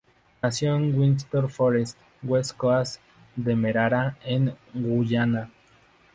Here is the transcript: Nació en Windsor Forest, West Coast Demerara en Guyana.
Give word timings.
Nació 0.41 0.77
en 0.77 0.97
Windsor 0.99 1.47
Forest, 1.47 1.95
West 2.23 2.57
Coast 2.57 2.99
Demerara 3.35 4.17
en 4.25 4.51
Guyana. 4.73 5.51